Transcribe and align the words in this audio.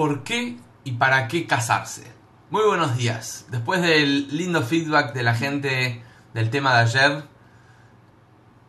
¿Por 0.00 0.24
qué 0.24 0.56
y 0.82 0.92
para 0.92 1.28
qué 1.28 1.46
casarse? 1.46 2.10
Muy 2.48 2.62
buenos 2.62 2.96
días. 2.96 3.44
Después 3.50 3.82
del 3.82 4.34
lindo 4.34 4.62
feedback 4.62 5.12
de 5.12 5.22
la 5.22 5.34
gente 5.34 6.02
del 6.32 6.48
tema 6.48 6.72
de 6.72 6.80
ayer, 6.80 7.24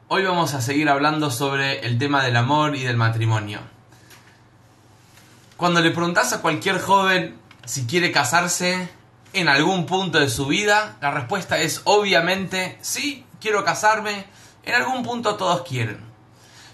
hoy 0.09 0.25
vamos 0.25 0.53
a 0.53 0.59
seguir 0.59 0.89
hablando 0.89 1.31
sobre 1.31 1.87
el 1.87 1.97
tema 1.97 2.21
del 2.21 2.35
amor 2.35 2.75
y 2.75 2.83
del 2.83 2.97
matrimonio. 2.97 3.61
Cuando 5.55 5.79
le 5.79 5.91
preguntas 5.91 6.33
a 6.33 6.41
cualquier 6.41 6.81
joven 6.81 7.37
si 7.63 7.85
quiere 7.85 8.11
casarse 8.11 8.89
en 9.31 9.47
algún 9.47 9.85
punto 9.85 10.19
de 10.19 10.29
su 10.29 10.47
vida, 10.47 10.97
la 10.99 11.11
respuesta 11.11 11.59
es 11.59 11.79
obviamente 11.85 12.77
sí, 12.81 13.25
quiero 13.39 13.63
casarme. 13.63 14.25
En 14.65 14.75
algún 14.75 15.01
punto 15.01 15.37
todos 15.37 15.61
quieren. 15.61 16.01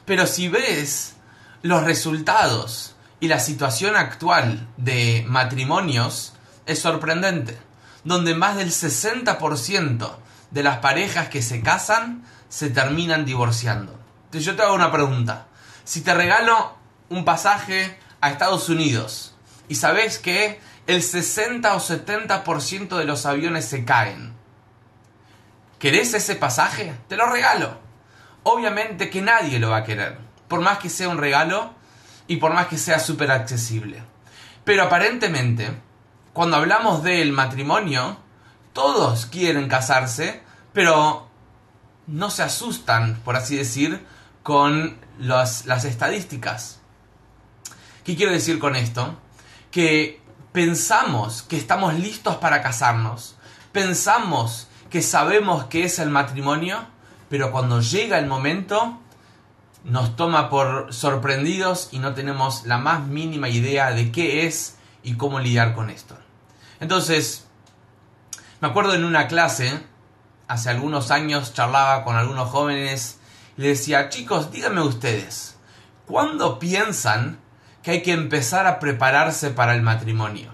Pero 0.06 0.26
si 0.26 0.48
ves 0.48 1.16
los 1.62 1.84
resultados 1.84 2.96
y 3.20 3.28
la 3.28 3.40
situación 3.40 3.96
actual 3.96 4.68
de 4.78 5.26
matrimonios, 5.28 6.34
es 6.66 6.80
sorprendente. 6.80 7.58
Donde 8.04 8.36
más 8.36 8.56
del 8.56 8.70
60% 8.70 10.12
de 10.52 10.64
las 10.64 10.78
parejas 10.80 11.30
que 11.30 11.42
se 11.42 11.62
casan 11.62 12.24
se 12.50 12.70
terminan 12.70 13.26
divorciando. 13.26 14.00
Entonces 14.26 14.46
yo 14.46 14.56
te 14.56 14.62
hago 14.62 14.76
una 14.76 14.92
pregunta. 14.92 15.48
Si 15.84 16.02
te 16.02 16.14
regalo 16.14 16.76
un 17.10 17.26
pasaje 17.26 17.98
a 18.22 18.30
Estados 18.30 18.70
Unidos 18.70 19.36
y 19.68 19.76
sabes 19.76 20.20
que 20.20 20.60
el 20.86 21.02
60 21.02 21.76
o 21.76 21.80
70% 21.80 22.98
de 22.98 23.06
los 23.06 23.26
aviones 23.26 23.66
se 23.66 23.84
caen, 23.84 24.34
¿querés 25.80 26.14
ese 26.14 26.36
pasaje? 26.36 26.94
Te 27.08 27.18
lo 27.18 27.26
regalo. 27.26 27.78
Obviamente 28.44 29.10
que 29.10 29.22
nadie 29.22 29.60
lo 29.60 29.72
va 29.72 29.78
a 29.78 29.84
querer, 29.84 30.18
por 30.48 30.62
más 30.62 30.78
que 30.78 30.90
sea 30.90 31.10
un 31.10 31.18
regalo 31.18 31.77
y 32.28 32.38
por 32.38 32.54
más 32.54 32.68
que 32.68 32.78
sea 32.78 33.00
súper 33.00 33.32
accesible. 33.32 34.04
Pero 34.64 34.84
aparentemente, 34.84 35.72
cuando 36.34 36.58
hablamos 36.58 37.04
del 37.04 37.32
matrimonio, 37.32 38.18
todos 38.74 39.26
quieren 39.26 39.68
casarse, 39.68 40.44
pero 40.74 41.28
no 42.06 42.30
se 42.30 42.44
asustan, 42.44 43.22
por 43.24 43.36
así 43.36 43.56
decir, 43.56 44.06
con 44.44 44.98
las 45.18 45.86
estadísticas. 45.86 46.80
¿Qué 48.04 48.16
quiero 48.16 48.32
decir 48.32 48.60
con 48.60 48.76
esto? 48.76 49.18
Que 49.72 50.22
pensamos 50.52 51.44
que 51.44 51.58
estamos 51.58 51.94
listos 51.96 52.38
para 52.38 52.62
casarnos, 52.62 53.36
pensamos 53.72 54.68
que 54.90 55.02
sabemos 55.02 55.66
qué 55.66 55.84
es 55.84 56.00
el 56.00 56.10
matrimonio, 56.10 56.86
pero 57.30 57.52
cuando 57.52 57.82
llega 57.82 58.18
el 58.18 58.26
momento 58.26 59.00
nos 59.88 60.18
toma 60.18 60.50
por 60.50 60.94
sorprendidos 60.94 61.90
y 61.92 62.00
no 62.00 62.14
tenemos 62.14 62.66
la 62.66 62.78
más 62.78 63.06
mínima 63.06 63.48
idea 63.48 63.92
de 63.92 64.12
qué 64.12 64.46
es 64.46 64.76
y 65.02 65.16
cómo 65.16 65.40
lidiar 65.40 65.74
con 65.74 65.90
esto. 65.90 66.18
Entonces, 66.82 67.48
me 68.60 68.68
acuerdo 68.68 68.94
en 68.94 69.06
una 69.06 69.28
clase, 69.28 69.82
hace 70.50 70.70
algunos 70.70 71.10
años 71.10 71.54
charlaba 71.54 72.04
con 72.04 72.18
algunos 72.18 72.50
jóvenes 72.50 73.20
y 73.58 73.62
les 73.62 73.80
decía, 73.80 74.10
chicos, 74.10 74.52
díganme 74.52 74.82
ustedes, 74.82 75.56
¿cuándo 76.06 76.60
piensan 76.60 77.40
que 77.82 77.92
hay 77.92 78.04
que 78.04 78.12
empezar 78.12 78.68
a 78.68 78.80
prepararse 78.80 79.52
para 79.52 79.74
el 79.74 79.84
matrimonio? 79.84 80.52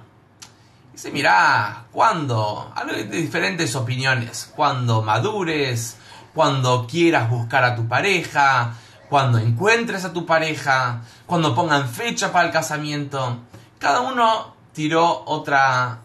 Dice, 0.92 1.12
mirá, 1.12 1.86
¿cuándo? 1.92 2.72
Hay 2.76 3.06
diferentes 3.06 3.76
opiniones. 3.76 4.52
Cuando 4.56 5.02
madures, 5.02 5.98
cuando 6.36 6.86
quieras 6.86 7.32
buscar 7.32 7.64
a 7.64 7.76
tu 7.76 7.88
pareja, 7.88 8.76
cuando 9.14 9.38
encuentres 9.38 10.06
a 10.06 10.12
tu 10.12 10.26
pareja, 10.26 11.04
cuando 11.28 11.54
pongan 11.54 11.88
fecha 11.88 12.32
para 12.32 12.48
el 12.48 12.52
casamiento. 12.52 13.42
Cada 13.78 14.02
uno 14.02 14.56
tiró 14.74 15.22
otra, 15.28 16.00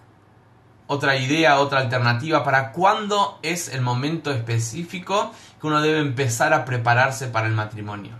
otra 0.89 1.17
idea, 1.17 1.59
otra 1.59 1.79
alternativa 1.79 2.45
para 2.45 2.71
cuándo 2.71 3.39
es 3.41 3.71
el 3.71 3.81
momento 3.81 4.31
específico 4.31 5.33
que 5.59 5.67
uno 5.67 5.81
debe 5.81 6.01
empezar 6.01 6.53
a 6.53 6.67
prepararse 6.67 7.29
para 7.29 7.47
el 7.47 7.55
matrimonio. 7.55 8.13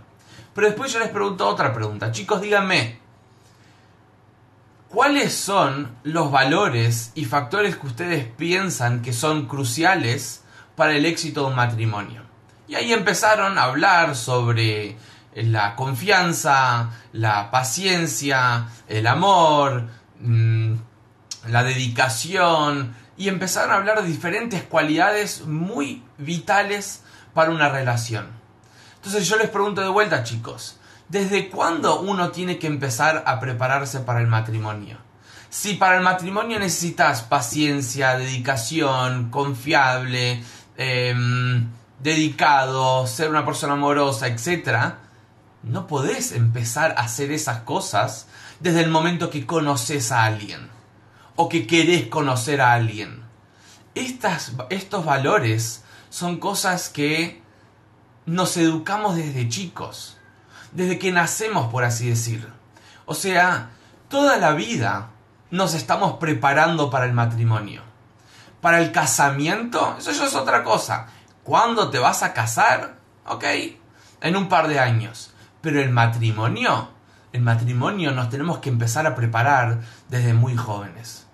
Pero 0.55 0.65
después 0.65 0.91
yo 0.91 0.97
les 0.97 1.09
pregunto 1.09 1.47
otra 1.47 1.71
pregunta. 1.71 2.11
Chicos, 2.11 2.41
díganme, 2.41 2.97
¿cuáles 4.87 5.35
son 5.35 5.97
los 6.01 6.31
valores 6.31 7.11
y 7.13 7.25
factores 7.25 7.75
que 7.75 7.85
ustedes 7.85 8.25
piensan 8.25 9.03
que 9.03 9.13
son 9.13 9.45
cruciales 9.45 10.43
para 10.75 10.93
el 10.93 11.05
éxito 11.05 11.41
de 11.41 11.47
un 11.49 11.55
matrimonio? 11.57 12.28
Y 12.69 12.75
ahí 12.75 12.93
empezaron 12.93 13.57
a 13.57 13.63
hablar 13.63 14.15
sobre 14.15 14.95
la 15.33 15.75
confianza, 15.75 16.91
la 17.13 17.49
paciencia, 17.49 18.67
el 18.87 19.07
amor, 19.07 19.87
mm, 20.19 20.75
la 21.47 21.63
dedicación, 21.63 22.93
y 23.17 23.27
empezaron 23.27 23.71
a 23.71 23.77
hablar 23.77 24.03
de 24.03 24.07
diferentes 24.07 24.61
cualidades 24.61 25.47
muy 25.47 26.03
vitales 26.19 27.01
para 27.33 27.49
una 27.49 27.69
relación. 27.69 28.27
Entonces 28.97 29.27
yo 29.27 29.37
les 29.37 29.49
pregunto 29.49 29.81
de 29.81 29.89
vuelta, 29.89 30.23
chicos, 30.23 30.77
¿desde 31.07 31.49
cuándo 31.49 32.01
uno 32.01 32.29
tiene 32.29 32.59
que 32.59 32.67
empezar 32.67 33.23
a 33.25 33.39
prepararse 33.39 34.01
para 34.01 34.21
el 34.21 34.27
matrimonio? 34.27 34.99
Si 35.49 35.73
para 35.73 35.97
el 35.97 36.03
matrimonio 36.03 36.59
necesitas 36.59 37.23
paciencia, 37.23 38.15
dedicación, 38.15 39.31
confiable, 39.31 40.43
em, 40.77 41.67
dedicado, 42.01 43.05
ser 43.07 43.29
una 43.29 43.45
persona 43.45 43.73
amorosa, 43.73 44.27
etc., 44.27 44.93
no 45.63 45.87
podés 45.87 46.31
empezar 46.31 46.91
a 46.97 47.01
hacer 47.01 47.31
esas 47.31 47.61
cosas 47.61 48.27
desde 48.59 48.81
el 48.81 48.89
momento 48.89 49.29
que 49.29 49.45
conoces 49.45 50.11
a 50.11 50.23
alguien 50.23 50.69
o 51.35 51.49
que 51.49 51.67
querés 51.67 52.07
conocer 52.07 52.61
a 52.61 52.73
alguien. 52.73 53.23
Estas, 53.95 54.53
estos 54.69 55.05
valores 55.05 55.83
son 56.09 56.37
cosas 56.37 56.89
que 56.89 57.41
nos 58.25 58.57
educamos 58.57 59.15
desde 59.15 59.49
chicos, 59.49 60.17
desde 60.71 60.99
que 60.99 61.11
nacemos, 61.11 61.71
por 61.71 61.83
así 61.83 62.09
decir. 62.09 62.47
O 63.05 63.15
sea, 63.15 63.71
toda 64.07 64.37
la 64.37 64.51
vida 64.51 65.09
nos 65.51 65.73
estamos 65.73 66.17
preparando 66.19 66.89
para 66.89 67.05
el 67.05 67.13
matrimonio. 67.13 67.81
Para 68.61 68.79
el 68.79 68.91
casamiento, 68.91 69.95
eso 69.97 70.11
ya 70.11 70.25
es 70.25 70.35
otra 70.35 70.63
cosa. 70.63 71.07
¿Cuándo 71.49 71.89
te 71.89 71.97
vas 71.97 72.21
a 72.21 72.31
casar? 72.31 72.99
Ok, 73.25 73.43
en 74.21 74.35
un 74.35 74.49
par 74.49 74.67
de 74.67 74.79
años. 74.79 75.33
Pero 75.61 75.81
el 75.81 75.89
matrimonio, 75.89 76.89
el 77.33 77.41
matrimonio 77.41 78.11
nos 78.11 78.29
tenemos 78.29 78.59
que 78.59 78.69
empezar 78.69 79.07
a 79.07 79.15
preparar 79.15 79.79
desde 80.09 80.35
muy 80.35 80.55
jóvenes. 80.55 81.25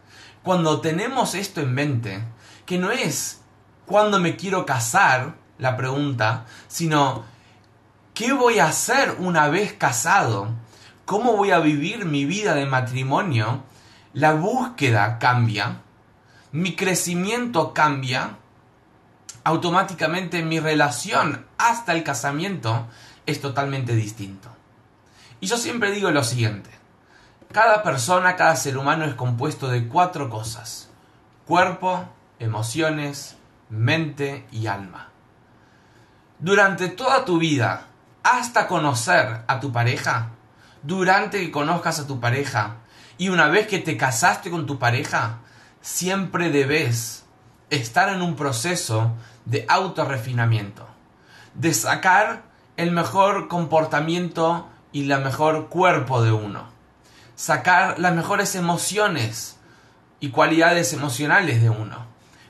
Cuando 0.41 0.79
tenemos 0.79 1.35
esto 1.35 1.59
en 1.59 1.73
mente, 1.73 2.23
que 2.65 2.77
no 2.77 2.91
es 2.91 3.41
cuándo 3.85 4.21
me 4.21 4.37
quiero 4.37 4.65
casar, 4.65 5.35
la 5.57 5.75
pregunta, 5.75 6.45
sino 6.69 7.25
¿qué 8.13 8.31
voy 8.31 8.59
a 8.59 8.67
hacer 8.67 9.17
una 9.19 9.49
vez 9.49 9.73
casado? 9.73 10.47
¿Cómo 11.03 11.35
voy 11.35 11.51
a 11.51 11.59
vivir 11.59 12.05
mi 12.05 12.23
vida 12.23 12.53
de 12.53 12.65
matrimonio? 12.65 13.65
La 14.13 14.31
búsqueda 14.31 15.19
cambia, 15.19 15.81
mi 16.53 16.73
crecimiento 16.77 17.73
cambia, 17.73 18.37
automáticamente 19.45 20.43
mi 20.43 20.59
relación 20.59 21.45
hasta 21.57 21.93
el 21.93 22.03
casamiento 22.03 22.87
es 23.25 23.39
totalmente 23.39 23.95
distinto. 23.95 24.49
Y 25.39 25.47
yo 25.47 25.57
siempre 25.57 25.91
digo 25.91 26.09
lo 26.09 26.23
siguiente, 26.23 26.71
cada 27.51 27.83
persona, 27.83 28.35
cada 28.35 28.55
ser 28.55 28.75
humano 28.77 29.05
es 29.05 29.13
compuesto 29.13 29.69
de 29.69 29.87
cuatro 29.87 30.31
cosas, 30.31 30.89
cuerpo, 31.45 32.09
emociones, 32.39 33.37
mente 33.69 34.47
y 34.51 34.65
alma. 34.65 35.09
Durante 36.39 36.87
toda 36.87 37.23
tu 37.23 37.37
vida, 37.37 37.85
hasta 38.23 38.67
conocer 38.67 39.43
a 39.47 39.59
tu 39.59 39.71
pareja, 39.71 40.31
durante 40.81 41.39
que 41.39 41.51
conozcas 41.51 41.99
a 41.99 42.07
tu 42.07 42.19
pareja 42.19 42.77
y 43.19 43.29
una 43.29 43.47
vez 43.47 43.67
que 43.67 43.77
te 43.77 43.95
casaste 43.95 44.49
con 44.49 44.65
tu 44.65 44.79
pareja, 44.79 45.37
siempre 45.81 46.49
debes 46.49 47.25
estar 47.69 48.09
en 48.09 48.23
un 48.23 48.35
proceso 48.35 49.13
de 49.45 49.65
autorrefinamiento, 49.69 50.87
de 51.53 51.73
sacar 51.73 52.43
el 52.77 52.91
mejor 52.91 53.47
comportamiento 53.47 54.67
y 54.91 55.09
el 55.09 55.21
mejor 55.21 55.69
cuerpo 55.69 56.21
de 56.21 56.31
uno, 56.31 56.65
sacar 57.35 57.99
las 57.99 58.13
mejores 58.15 58.55
emociones 58.55 59.57
y 60.19 60.29
cualidades 60.29 60.93
emocionales 60.93 61.61
de 61.61 61.69
uno, 61.69 62.05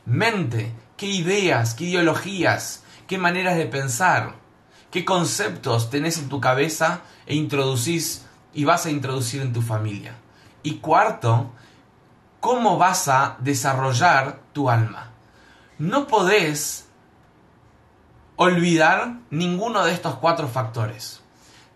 mente, 0.05 0.71
qué 0.97 1.07
ideas, 1.07 1.73
qué 1.73 1.85
ideologías, 1.85 2.83
qué 3.07 3.17
maneras 3.17 3.57
de 3.57 3.65
pensar, 3.65 4.35
qué 4.91 5.03
conceptos 5.05 5.89
tenés 5.89 6.17
en 6.17 6.29
tu 6.29 6.39
cabeza 6.39 7.01
e 7.25 7.35
introducís 7.35 8.25
y 8.53 8.63
vas 8.63 8.85
a 8.85 8.91
introducir 8.91 9.41
en 9.41 9.53
tu 9.53 9.61
familia. 9.61 10.15
Y 10.63 10.75
cuarto, 10.77 11.51
cómo 12.39 12.77
vas 12.77 13.07
a 13.07 13.37
desarrollar 13.39 14.39
tu 14.53 14.69
alma. 14.69 15.11
No 15.77 16.07
podés 16.07 16.87
olvidar 18.37 19.19
ninguno 19.29 19.83
de 19.83 19.91
estos 19.91 20.15
cuatro 20.15 20.47
factores. 20.47 21.21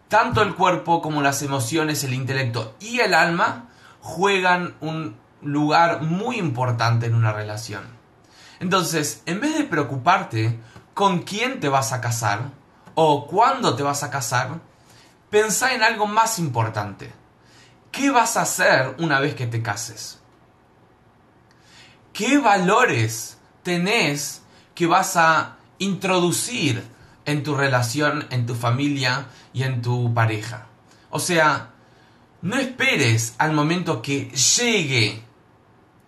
Tanto 0.07 0.41
el 0.41 0.55
cuerpo 0.55 1.01
como 1.01 1.21
las 1.21 1.41
emociones, 1.41 2.03
el 2.03 2.13
intelecto 2.13 2.75
y 2.79 2.99
el 2.99 3.13
alma 3.13 3.69
juegan 4.01 4.75
un 4.79 5.17
lugar 5.41 6.01
muy 6.01 6.37
importante 6.37 7.05
en 7.05 7.15
una 7.15 7.31
relación. 7.31 7.83
Entonces, 8.59 9.21
en 9.25 9.39
vez 9.39 9.57
de 9.57 9.63
preocuparte 9.65 10.59
con 10.93 11.19
quién 11.19 11.59
te 11.59 11.69
vas 11.69 11.93
a 11.93 12.01
casar 12.01 12.51
o 12.95 13.27
cuándo 13.27 13.75
te 13.75 13.83
vas 13.83 14.03
a 14.03 14.09
casar, 14.09 14.59
pensá 15.29 15.73
en 15.73 15.83
algo 15.83 16.07
más 16.07 16.39
importante. 16.39 17.13
¿Qué 17.91 18.11
vas 18.11 18.37
a 18.37 18.41
hacer 18.41 18.95
una 18.99 19.19
vez 19.19 19.35
que 19.35 19.47
te 19.47 19.61
cases? 19.61 20.19
¿Qué 22.13 22.37
valores 22.37 23.38
tenés 23.63 24.43
que 24.75 24.87
vas 24.87 25.15
a 25.17 25.57
introducir 25.77 26.83
en 27.25 27.43
tu 27.43 27.55
relación, 27.55 28.27
en 28.29 28.45
tu 28.45 28.55
familia 28.55 29.27
y 29.53 29.63
en 29.63 29.81
tu 29.81 30.13
pareja? 30.13 30.67
O 31.09 31.19
sea, 31.19 31.71
no 32.41 32.57
esperes 32.57 33.35
al 33.37 33.53
momento 33.53 34.01
que 34.01 34.29
llegue 34.29 35.23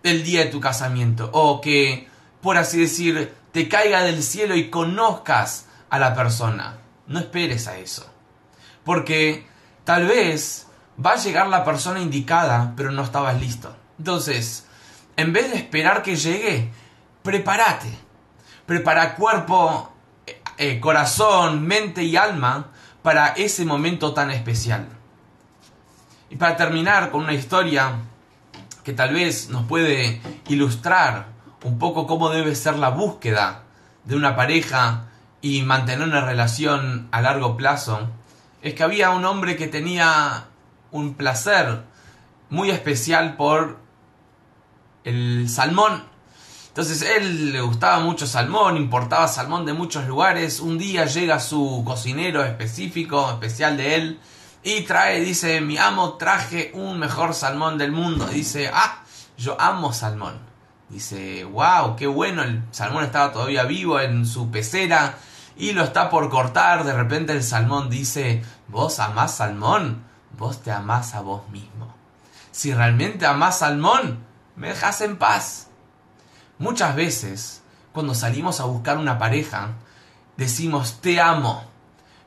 el 0.02 0.24
día 0.24 0.44
de 0.44 0.50
tu 0.50 0.60
casamiento 0.60 1.30
o 1.32 1.60
que, 1.60 2.08
por 2.40 2.56
así 2.56 2.80
decir, 2.80 3.34
te 3.52 3.68
caiga 3.68 4.02
del 4.02 4.22
cielo 4.22 4.56
y 4.56 4.70
conozcas 4.70 5.66
a 5.90 5.98
la 5.98 6.14
persona. 6.14 6.78
No 7.06 7.18
esperes 7.18 7.68
a 7.68 7.78
eso. 7.78 8.10
Porque 8.84 9.46
tal 9.84 10.06
vez 10.06 10.66
va 11.04 11.12
a 11.12 11.16
llegar 11.16 11.48
la 11.48 11.64
persona 11.64 12.00
indicada, 12.00 12.72
pero 12.76 12.90
no 12.90 13.02
estabas 13.02 13.40
listo. 13.40 13.76
Entonces, 13.98 14.66
en 15.16 15.32
vez 15.32 15.50
de 15.50 15.58
esperar 15.58 16.02
que 16.02 16.16
llegue, 16.16 16.70
prepárate. 17.22 17.90
Prepara 18.66 19.14
cuerpo, 19.14 19.92
eh, 20.56 20.80
corazón, 20.80 21.66
mente 21.66 22.04
y 22.04 22.16
alma 22.16 22.68
para 23.02 23.28
ese 23.28 23.64
momento 23.64 24.14
tan 24.14 24.30
especial. 24.30 24.88
Y 26.30 26.36
para 26.36 26.56
terminar 26.56 27.10
con 27.10 27.22
una 27.22 27.34
historia 27.34 27.96
que 28.84 28.92
tal 28.92 29.14
vez 29.14 29.48
nos 29.50 29.66
puede 29.66 30.20
ilustrar 30.48 31.26
un 31.64 31.78
poco 31.78 32.06
cómo 32.06 32.30
debe 32.30 32.54
ser 32.54 32.76
la 32.78 32.90
búsqueda 32.90 33.64
de 34.04 34.16
una 34.16 34.34
pareja 34.34 35.08
y 35.40 35.62
mantener 35.62 36.06
una 36.06 36.24
relación 36.24 37.08
a 37.12 37.20
largo 37.20 37.56
plazo, 37.56 38.08
es 38.62 38.74
que 38.74 38.82
había 38.82 39.10
un 39.10 39.24
hombre 39.24 39.56
que 39.56 39.68
tenía 39.68 40.46
un 40.90 41.14
placer 41.14 41.82
muy 42.48 42.70
especial 42.70 43.36
por 43.36 43.78
el 45.04 45.48
salmón. 45.48 46.04
Entonces 46.72 47.02
él 47.02 47.52
le 47.52 47.60
gustaba 47.60 48.00
mucho 48.00 48.26
salmón, 48.26 48.78
importaba 48.78 49.28
salmón 49.28 49.66
de 49.66 49.74
muchos 49.74 50.06
lugares. 50.06 50.58
Un 50.58 50.78
día 50.78 51.04
llega 51.04 51.38
su 51.38 51.82
cocinero 51.84 52.42
específico, 52.42 53.30
especial 53.30 53.76
de 53.76 53.94
él, 53.94 54.20
y 54.62 54.80
trae, 54.80 55.20
dice, 55.20 55.60
mi 55.60 55.76
amo 55.76 56.14
traje 56.14 56.70
un 56.72 56.98
mejor 56.98 57.34
salmón 57.34 57.76
del 57.76 57.92
mundo. 57.92 58.24
dice, 58.24 58.70
ah, 58.72 59.02
yo 59.36 59.60
amo 59.60 59.92
salmón. 59.92 60.38
Dice, 60.88 61.44
wow, 61.44 61.94
qué 61.94 62.06
bueno, 62.06 62.42
el 62.42 62.62
salmón 62.70 63.04
estaba 63.04 63.32
todavía 63.32 63.64
vivo 63.64 64.00
en 64.00 64.24
su 64.24 64.50
pecera 64.50 65.18
y 65.58 65.72
lo 65.72 65.84
está 65.84 66.08
por 66.08 66.30
cortar. 66.30 66.84
De 66.84 66.94
repente 66.94 67.34
el 67.34 67.42
salmón 67.42 67.90
dice, 67.90 68.42
vos 68.68 68.98
amás 68.98 69.36
salmón, 69.36 70.04
vos 70.38 70.62
te 70.62 70.72
amás 70.72 71.14
a 71.14 71.20
vos 71.20 71.46
mismo. 71.50 71.94
Si 72.50 72.72
realmente 72.72 73.26
amás 73.26 73.58
salmón, 73.58 74.24
me 74.56 74.68
dejas 74.68 75.02
en 75.02 75.18
paz. 75.18 75.68
Muchas 76.62 76.94
veces, 76.94 77.60
cuando 77.92 78.14
salimos 78.14 78.60
a 78.60 78.66
buscar 78.66 78.96
una 78.96 79.18
pareja, 79.18 79.72
decimos 80.36 81.00
te 81.00 81.20
amo, 81.20 81.64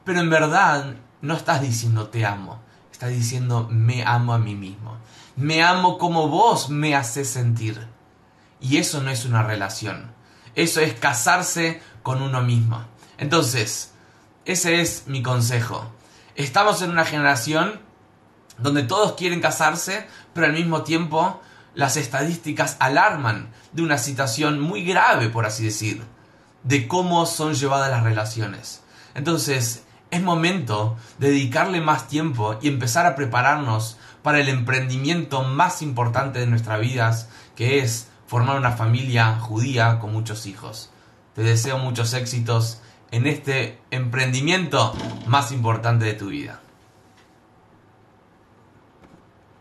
pero 0.04 0.20
en 0.20 0.30
verdad 0.30 0.96
no 1.22 1.36
estás 1.36 1.62
diciendo 1.62 2.10
te 2.10 2.26
amo, 2.26 2.60
estás 2.92 3.12
diciendo 3.12 3.70
me 3.72 4.04
amo 4.04 4.34
a 4.34 4.38
mí 4.38 4.54
mismo. 4.54 4.98
Me 5.38 5.64
amo 5.64 5.98
como 5.98 6.28
vos 6.28 6.70
me 6.70 6.98
haces 6.98 7.30
sentir. 7.30 7.88
Y 8.60 8.76
eso 8.76 9.02
no 9.02 9.10
es 9.10 9.24
una 9.24 9.42
relación. 9.42 10.12
Eso 10.54 10.82
es 10.82 10.96
casarse 10.96 11.82
con 12.04 12.22
uno 12.22 12.42
mismo. 12.42 12.84
Entonces, 13.18 13.94
ese 14.44 14.82
es 14.82 15.08
mi 15.08 15.24
consejo. 15.24 15.86
Estamos 16.36 16.82
en 16.82 16.90
una 16.90 17.06
generación 17.06 17.80
donde 18.58 18.84
todos 18.84 19.14
quieren 19.14 19.40
casarse, 19.40 20.06
pero 20.34 20.48
al 20.48 20.52
mismo 20.54 20.84
tiempo 20.84 21.40
las 21.76 21.98
estadísticas 21.98 22.78
alarman 22.80 23.50
de 23.74 23.84
una 23.84 23.98
situación 23.98 24.60
muy 24.60 24.84
grave, 24.84 25.30
por 25.30 25.46
así 25.46 25.66
decir, 25.66 26.02
de 26.64 26.88
cómo 26.88 27.26
son 27.26 27.54
llevadas 27.54 27.92
las 27.92 28.04
relaciones. 28.04 28.82
Entonces, 29.14 29.84
es 30.10 30.22
momento 30.22 30.98
de 31.20 31.30
dedicarle 31.30 31.82
más 31.82 32.08
tiempo 32.08 32.58
y 32.62 32.70
empezar 32.70 33.06
a 33.06 33.16
prepararnos 33.16 33.98
para 34.24 34.40
el 34.40 34.50
emprendimiento 34.50 35.44
más 35.44 35.82
importante 35.82 36.40
de 36.40 36.48
nuestras 36.48 36.80
vidas, 36.80 37.30
que 37.56 37.80
es 37.80 38.08
formar 38.28 38.58
una 38.58 38.72
familia 38.72 39.38
judía 39.40 40.00
con 40.00 40.14
muchos 40.14 40.46
hijos. 40.46 40.90
Te 41.36 41.44
deseo 41.44 41.78
muchos 41.78 42.14
éxitos 42.14 42.82
en 43.12 43.28
este 43.28 43.80
emprendimiento 43.92 44.94
más 45.28 45.52
importante 45.52 46.06
de 46.06 46.14
tu 46.14 46.28
vida. 46.28 46.62